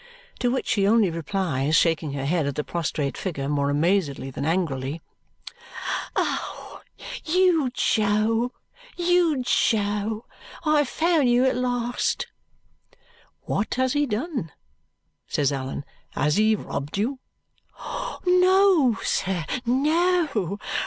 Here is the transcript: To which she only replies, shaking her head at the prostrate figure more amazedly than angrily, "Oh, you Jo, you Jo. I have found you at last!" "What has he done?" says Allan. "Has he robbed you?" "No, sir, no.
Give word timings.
To 0.39 0.49
which 0.49 0.65
she 0.65 0.87
only 0.87 1.11
replies, 1.11 1.75
shaking 1.75 2.13
her 2.13 2.25
head 2.25 2.47
at 2.47 2.55
the 2.55 2.63
prostrate 2.63 3.15
figure 3.15 3.47
more 3.47 3.69
amazedly 3.69 4.31
than 4.31 4.45
angrily, 4.45 4.99
"Oh, 6.15 6.81
you 7.23 7.69
Jo, 7.71 8.51
you 8.97 9.43
Jo. 9.45 10.25
I 10.65 10.79
have 10.79 10.89
found 10.89 11.29
you 11.29 11.45
at 11.45 11.55
last!" 11.55 12.25
"What 13.41 13.75
has 13.75 13.93
he 13.93 14.07
done?" 14.07 14.51
says 15.27 15.51
Allan. 15.51 15.85
"Has 16.15 16.37
he 16.37 16.55
robbed 16.55 16.97
you?" 16.97 17.19
"No, 18.25 18.97
sir, 19.03 19.45
no. 19.67 20.57